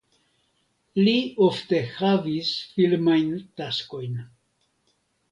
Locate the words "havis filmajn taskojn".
1.97-4.17